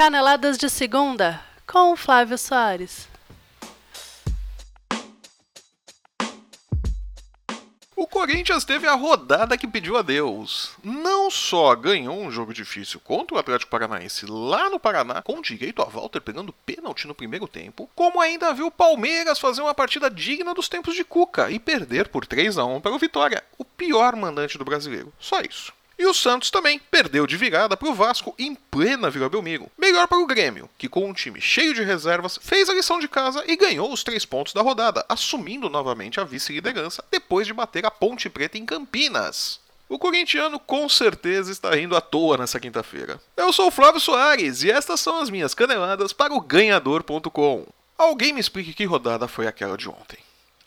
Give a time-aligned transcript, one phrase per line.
[0.00, 3.06] Caneladas de Segunda, com Flávio Soares.
[7.94, 10.70] O Corinthians teve a rodada que pediu a Deus.
[10.82, 15.82] Não só ganhou um jogo difícil contra o Atlético Paranaense lá no Paraná, com direito
[15.82, 20.08] a Walter pegando pênalti no primeiro tempo, como ainda viu o Palmeiras fazer uma partida
[20.08, 23.66] digna dos tempos de Cuca e perder por 3 a 1 para o Vitória, o
[23.66, 25.12] pior mandante do brasileiro.
[25.20, 25.78] Só isso.
[26.00, 29.70] E o Santos também perdeu de virada para o Vasco em plena Vila Belmiro.
[29.76, 33.06] Melhor para o Grêmio, que com um time cheio de reservas fez a lição de
[33.06, 37.84] casa e ganhou os três pontos da rodada, assumindo novamente a vice-liderança depois de bater
[37.84, 39.60] a Ponte Preta em Campinas.
[39.90, 43.20] O corintiano com certeza está rindo à toa nessa quinta-feira.
[43.36, 47.66] Eu sou o Flávio Soares e estas são as minhas caneladas para o ganhador.com.
[47.98, 50.18] Alguém me explique que rodada foi aquela de ontem.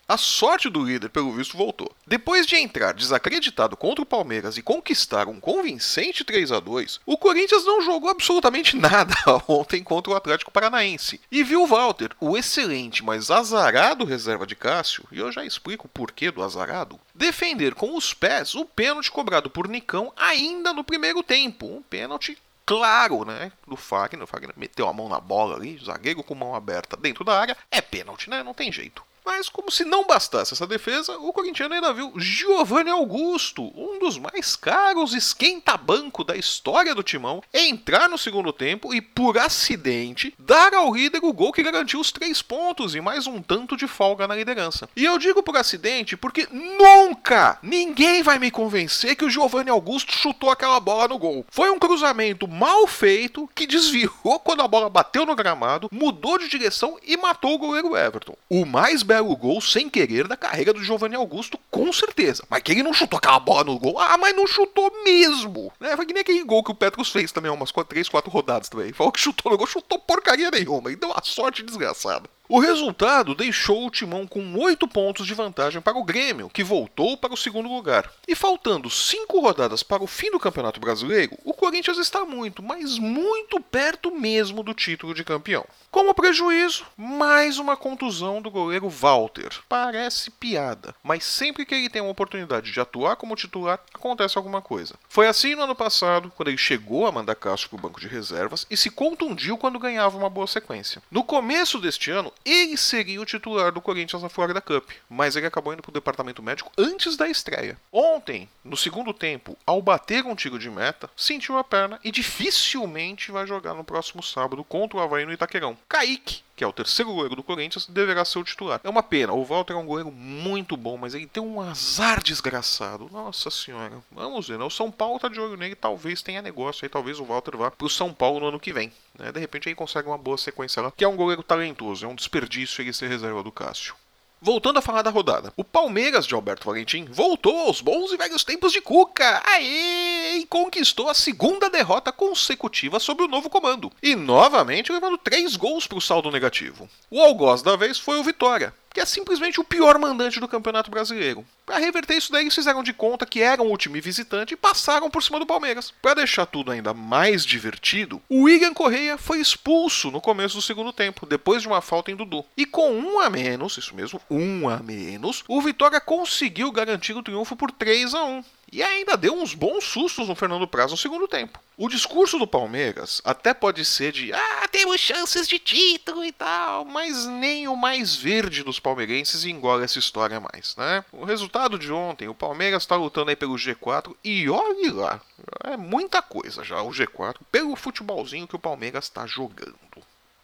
[0.05, 1.89] A sorte do líder, pelo visto, voltou.
[2.05, 7.17] Depois de entrar desacreditado contra o Palmeiras e conquistar um convincente 3 a 2 o
[7.17, 9.15] Corinthians não jogou absolutamente nada
[9.48, 11.21] ontem contra o Atlético Paranaense.
[11.32, 15.90] E viu Walter, o excelente, mas azarado reserva de Cássio, e eu já explico o
[15.90, 21.23] porquê do azarado, defender com os pés o pênalti cobrado por Nicão ainda no primeiro
[21.23, 21.65] tempo.
[21.65, 23.51] Um pênalti claro, né?
[23.65, 24.23] Do Fagner.
[24.23, 27.57] O Fagner meteu a mão na bola ali, zagueiro com mão aberta dentro da área.
[27.71, 28.43] É pênalti, né?
[28.43, 29.04] Não tem jeito.
[29.26, 34.18] Mas, como se não bastasse essa defesa, o corintiano ainda viu Giovanni Augusto, um dos
[34.18, 40.74] mais caros esquenta-banco da história do timão, entrar no segundo tempo e, por acidente, dar
[40.74, 44.27] ao líder o gol que garantiu os três pontos e mais um tanto de folga
[44.27, 44.90] na liderança.
[44.96, 50.13] E eu digo por acidente porque nunca ninguém vai me convencer que o Giovanni Augusto
[50.13, 51.46] chutou aquela bola no gol.
[51.49, 56.48] Foi um cruzamento mal feito que desviou quando a bola bateu no gramado, mudou de
[56.48, 58.35] direção e matou o goleiro Everton.
[58.49, 62.44] O mais belo gol sem querer da carreira do Giovanni Augusto, com certeza.
[62.50, 65.72] Mas que ele não chutou aquela bola no gol, ah, mas não chutou mesmo.
[65.80, 65.96] Né?
[65.96, 68.91] Foi que nem aquele gol que o Petros fez também, umas 3, 4 rodadas também.
[68.91, 70.91] Falou que chutou no gol, chutou porcaria nenhuma.
[70.91, 72.28] E deu uma sorte desgraçada.
[72.49, 77.15] O resultado deixou o Timão com 8 pontos de vantagem para o Grêmio, que voltou
[77.15, 78.11] para o segundo lugar.
[78.27, 82.99] E faltando 5 rodadas para o fim do Campeonato Brasileiro, o Corinthians está muito, mas
[82.99, 85.65] muito perto mesmo do título de campeão.
[85.89, 89.49] Como prejuízo, mais uma contusão do goleiro Walter.
[89.69, 94.61] Parece piada, mas sempre que ele tem uma oportunidade de atuar como titular, acontece alguma
[94.61, 94.95] coisa.
[95.07, 98.07] Foi assim no ano passado, quando ele chegou a mandar Castro para o banco de
[98.07, 101.01] reservas e se contundiu quando ganhava uma boa sequência.
[101.09, 105.47] No começo deste ano, ele seria o titular do Corinthians na Florida Cup, mas ele
[105.47, 107.77] acabou indo para o departamento médico antes da estreia.
[107.91, 113.31] Ontem, no segundo tempo, ao bater um tiro de meta, sentiu a perna e dificilmente
[113.31, 115.77] vai jogar no próximo sábado contra o Havaí no Itaquerão.
[115.87, 118.80] Kaique, que é o terceiro goleiro do Corinthians, deverá ser o titular.
[118.84, 122.22] É uma pena, o Walter é um goleiro muito bom, mas ele tem um azar
[122.22, 123.09] desgraçado.
[123.12, 124.66] Nossa senhora, vamos ver, né?
[124.66, 127.72] O São Paulo tá de olho nele, talvez tenha negócio aí, talvez o Walter vá
[127.72, 128.91] pro São Paulo no ano que vem.
[129.18, 129.31] Né?
[129.31, 132.16] De repente aí consegue uma boa sequência lá, que é um goleiro talentoso, é um
[132.16, 133.96] desperdício ele ser reserva do Cássio.
[134.45, 138.43] Voltando a falar da rodada, o Palmeiras de Alberto Valentim voltou aos bons e velhos
[138.43, 139.41] tempos de Cuca.
[139.45, 140.39] Aê!
[140.39, 143.89] E conquistou a segunda derrota consecutiva sob o novo comando.
[144.01, 146.89] E novamente levando três gols para o saldo negativo.
[147.09, 150.91] O algoz da vez foi o Vitória, que é simplesmente o pior mandante do Campeonato
[150.91, 151.45] Brasileiro.
[151.65, 155.09] Para reverter isso daí, eles fizeram de conta que eram o time visitante e passaram
[155.09, 155.93] por cima do Palmeiras.
[156.01, 160.93] Para deixar tudo ainda mais divertido, o William Correia foi expulso no começo do segundo
[160.93, 162.45] tempo, depois de uma falta em Dudu.
[162.55, 167.23] E com um a menos, isso mesmo, um a menos, o Vitória conseguiu garantir o
[167.23, 168.43] triunfo por 3 a 1
[168.73, 171.59] e ainda deu uns bons sustos no Fernando Praz no segundo tempo.
[171.78, 176.84] O discurso do Palmeiras até pode ser de ah, temos chances de título e tal,
[176.84, 181.06] mas nem o mais verde dos palmeirenses engole essa história mais, né?
[181.11, 185.22] O resultado de ontem, o Palmeiras está lutando aí pelo G4 e olhe lá,
[185.63, 189.78] é muita coisa já o G4 pelo futebolzinho que o Palmeiras está jogando.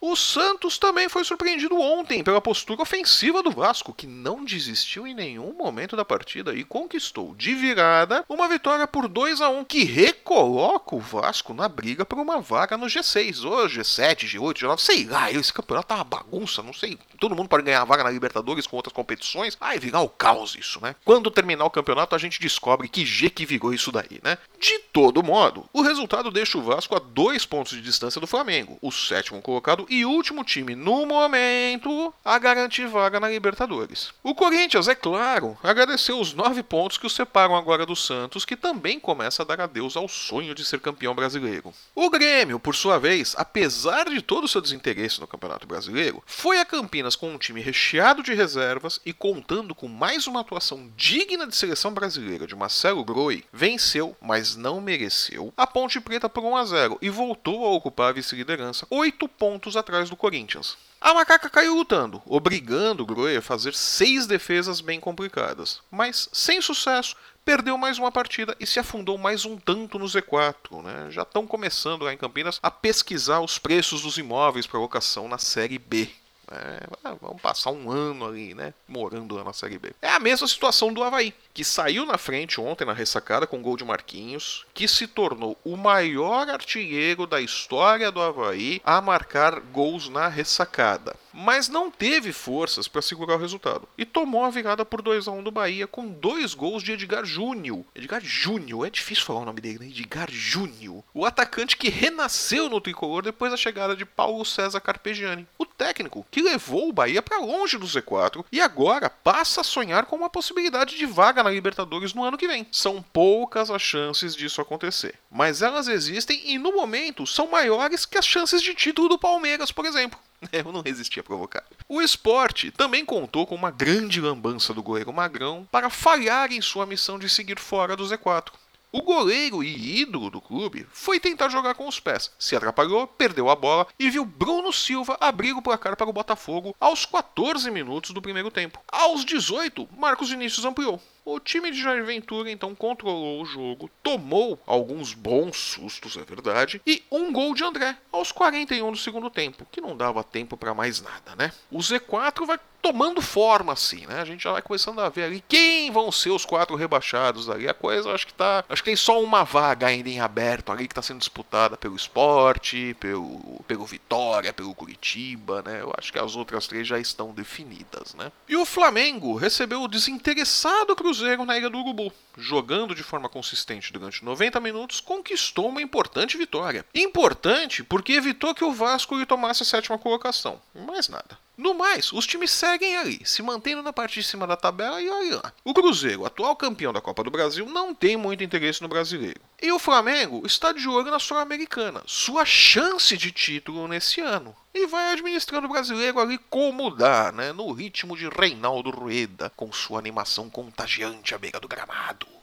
[0.02, 5.14] O Santos também foi surpreendido ontem pela postura ofensiva do Vasco, que não desistiu em
[5.14, 9.84] nenhum momento da partida e conquistou de virada uma vitória por 2 a 1 que
[9.84, 15.04] recoloca o Vasco na briga por uma vaga no G6, ou G7, G8, G9, sei
[15.04, 16.98] lá, esse campeonato tá uma bagunça, não sei.
[17.18, 19.54] Todo mundo pode ganhar vaga na Libertadores com outras competições.
[19.54, 20.96] Vai virar o caos isso, né?
[21.04, 24.38] Quando terminar o campeonato, a gente descobre que G que virou isso daí, né?
[24.58, 28.78] De todo modo, o resultado deixa o Vasco a dois pontos de distância do Flamengo,
[28.80, 34.12] o sétimo colocado e último time no momento a garantir vaga na Libertadores.
[34.22, 38.54] O Corinthians, é claro, agradeceu os nove pontos que o separam agora do Santos, que
[38.54, 41.74] também começa a dar adeus ao sonho de ser campeão brasileiro.
[41.92, 46.60] O Grêmio, por sua vez, apesar de todo o seu desinteresse no Campeonato Brasileiro, foi
[46.60, 51.46] a Campinas com um time recheado de reservas e contando com mais uma atuação digna
[51.48, 56.56] de seleção brasileira de Marcelo Groi, venceu, mas não mereceu, a Ponte Preta por 1
[56.56, 60.76] a 0 e voltou a ocupar a vice-liderança, oito pontos atrás do Corinthians.
[61.00, 66.60] A macaca caiu lutando, obrigando o Groi a fazer seis defesas bem complicadas, mas sem
[66.60, 70.82] sucesso, perdeu mais uma partida e se afundou mais um tanto no Z4.
[70.82, 71.10] Né?
[71.10, 75.38] Já estão começando lá em Campinas a pesquisar os preços dos imóveis para locação na
[75.38, 76.10] Série B.
[76.50, 76.80] É,
[77.20, 78.74] vamos passar um ano ali, né?
[78.88, 79.92] Morando lá na Série B.
[80.02, 83.76] É a mesma situação do Havaí, que saiu na frente ontem na ressacada com gol
[83.76, 90.08] de Marquinhos, que se tornou o maior artilheiro da história do Havaí a marcar gols
[90.08, 95.02] na ressacada mas não teve forças para segurar o resultado e tomou a virada por
[95.02, 97.84] 2 a 1 do Bahia com dois gols de Edgar Júnior.
[97.94, 99.86] Edgar Júnior, é difícil falar o nome dele, né?
[99.86, 101.02] Edgar Júnior.
[101.14, 105.46] O atacante que renasceu no tricolor depois da chegada de Paulo César Carpegiani.
[105.58, 110.06] O técnico que levou o Bahia para longe do Z4 e agora passa a sonhar
[110.06, 112.66] com uma possibilidade de vaga na Libertadores no ano que vem.
[112.70, 118.18] São poucas as chances disso acontecer, mas elas existem e no momento são maiores que
[118.18, 120.18] as chances de título do Palmeiras, por exemplo.
[120.52, 121.64] Eu não resisti a provocar.
[121.88, 126.86] O esporte também contou com uma grande lambança do goleiro Magrão para falhar em sua
[126.86, 128.52] missão de seguir fora do Z4.
[128.92, 133.48] O goleiro e ídolo do clube foi tentar jogar com os pés, se atrapalhou, perdeu
[133.48, 138.10] a bola e viu Bruno Silva abrir o placar para o Botafogo aos 14 minutos
[138.10, 138.80] do primeiro tempo.
[138.90, 141.00] Aos 18, Marcos Vinícius ampliou.
[141.24, 146.80] O time de Jair Ventura então controlou o jogo, tomou alguns bons sustos, é verdade,
[146.86, 150.74] e um gol de André aos 41 do segundo tempo, que não dava tempo para
[150.74, 151.52] mais nada, né?
[151.70, 154.20] O Z4 vai tomando forma assim, né?
[154.20, 157.68] A gente já vai começando a ver ali quem vão ser os quatro rebaixados ali.
[157.68, 160.88] A coisa acho que tá, acho que tem só uma vaga ainda em aberto ali
[160.88, 165.80] que tá sendo disputada pelo Esporte, pelo pelo Vitória, pelo Curitiba, né?
[165.80, 168.32] Eu acho que as outras três já estão definidas, né?
[168.48, 173.92] E o Flamengo recebeu o desinteressado Cruzeiro na Ilha do Urubu, jogando de forma consistente
[173.92, 176.84] durante 90 minutos, conquistou uma importante vitória.
[176.94, 180.60] Importante porque evitou que o Vasco lhe tomasse a sétima colocação.
[180.74, 181.38] Mais nada.
[181.60, 185.10] No mais, os times seguem ali, se mantendo na parte de cima da tabela e
[185.10, 185.52] olha lá.
[185.62, 189.38] O Cruzeiro, atual campeão da Copa do Brasil, não tem muito interesse no brasileiro.
[189.60, 194.56] E o Flamengo está de olho na Sul-Americana, sua chance de título nesse ano.
[194.72, 197.52] E vai administrando o brasileiro ali como dá, né?
[197.52, 202.39] No ritmo de Reinaldo Rueda, com sua animação contagiante à beira do gramado.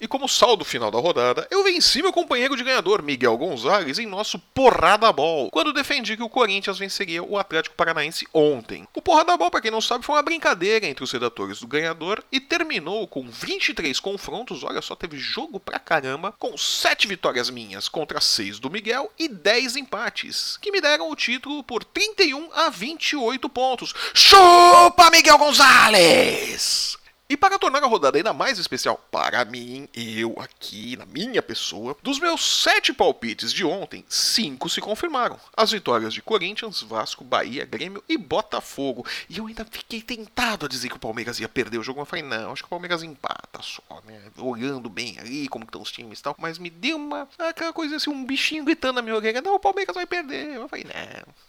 [0.00, 4.06] E como saldo final da rodada, eu venci meu companheiro de ganhador, Miguel Gonzalez, em
[4.06, 8.86] nosso Porrada Ball, quando defendi que o Corinthians venceria o Atlético Paranaense ontem.
[8.94, 12.22] O Porrada Ball, para quem não sabe, foi uma brincadeira entre os redatores do ganhador
[12.32, 17.88] e terminou com 23 confrontos, olha só, teve jogo pra caramba, com 7 vitórias minhas
[17.88, 22.68] contra 6 do Miguel e 10 empates, que me deram o título por 31 a
[22.68, 23.94] 28 pontos.
[24.12, 27.03] Chupa, Miguel Gonzalez!
[27.26, 31.96] E para tornar a rodada ainda mais especial para mim, eu aqui, na minha pessoa,
[32.02, 35.40] dos meus sete palpites de ontem, cinco se confirmaram.
[35.56, 39.06] As vitórias de Corinthians, Vasco, Bahia, Grêmio e Botafogo.
[39.26, 42.08] E eu ainda fiquei tentado a dizer que o Palmeiras ia perder o jogo, mas
[42.10, 44.20] falei, não, acho que o Palmeiras empata só, né?
[44.36, 46.36] Olhando bem ali, como estão os times e tal.
[46.38, 49.58] Mas me deu uma, aquela coisa assim, um bichinho gritando na minha orelha, não, o
[49.58, 50.56] Palmeiras vai perder.
[50.56, 50.84] Eu falei,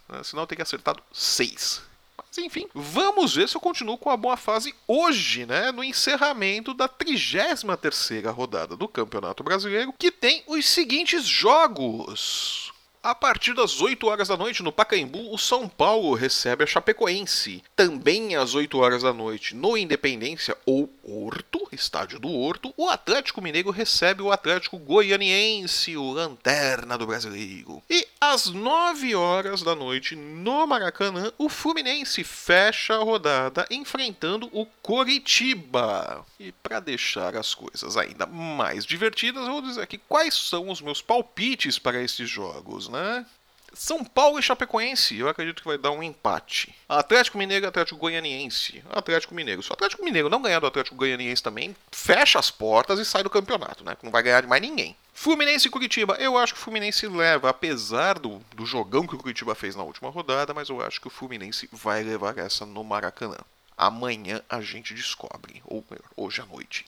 [0.08, 1.82] não, senão eu teria acertado seis.
[2.18, 5.72] Mas enfim, vamos ver se eu continuo com a boa fase hoje, né?
[5.72, 7.64] No encerramento da 33
[8.34, 12.74] rodada do Campeonato Brasileiro, que tem os seguintes jogos.
[13.06, 17.64] A partir das 8 horas da noite no Pacaembu, o São Paulo recebe a Chapecoense.
[17.76, 23.44] Também às 8 horas da noite no Independência ou Horto, estádio do Horto, o Atlético
[23.44, 27.80] Mineiro recebe o Atlético Goianiense, o lanterna do brasileiro.
[27.88, 34.66] E às 9 horas da noite no Maracanã, o Fluminense fecha a rodada enfrentando o
[34.82, 36.26] Coritiba.
[36.40, 40.82] E para deixar as coisas ainda mais divertidas, eu vou dizer aqui quais são os
[40.82, 43.26] meus palpites para esses jogos, né?
[43.76, 46.74] São Paulo e Chapecoense, eu acredito que vai dar um empate.
[46.88, 48.82] Atlético Mineiro e Atlético Goianiense.
[48.90, 49.62] Atlético Mineiro.
[49.62, 53.22] Se o Atlético Mineiro não ganhar do Atlético Goianiense também, fecha as portas e sai
[53.22, 53.98] do campeonato, né?
[54.02, 54.96] Não vai ganhar de mais ninguém.
[55.14, 56.16] Fluminense e Curitiba.
[56.16, 59.84] Eu acho que o Fluminense leva, apesar do, do jogão que o Curitiba fez na
[59.84, 63.38] última rodada, mas eu acho que o Fluminense vai levar essa no Maracanã.
[63.78, 66.86] Amanhã a gente descobre, ou melhor, hoje à noite.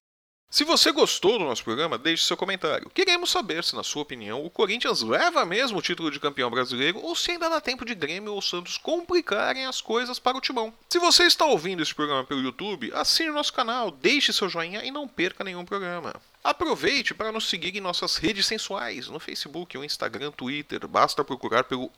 [0.50, 2.90] Se você gostou do nosso programa, deixe seu comentário.
[2.90, 7.00] Queremos saber se, na sua opinião, o Corinthians leva mesmo o título de campeão brasileiro
[7.00, 10.74] ou se ainda dá tempo de Grêmio ou Santos complicarem as coisas para o timão.
[10.90, 14.86] Se você está ouvindo esse programa pelo YouTube, assine o nosso canal, deixe seu joinha
[14.86, 16.16] e não perca nenhum programa.
[16.42, 21.66] Aproveite para nos seguir em nossas redes sensuais, no Facebook, no Instagram, Twitter, basta procurar
[21.66, 21.92] pelo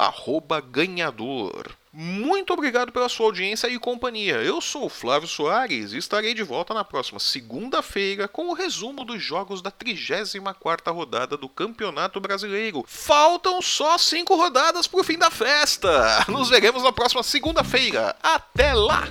[0.72, 1.70] ganhador.
[2.01, 4.36] Muito obrigado pela sua audiência e companhia.
[4.36, 9.03] Eu sou o Flávio Soares e estarei de volta na próxima segunda-feira com o resumo
[9.03, 12.86] dos jogos da 34ª rodada do Campeonato Brasileiro.
[12.88, 16.24] Faltam só cinco rodadas para o fim da festa.
[16.29, 18.15] Nos veremos na próxima segunda-feira.
[18.24, 19.10] Até lá!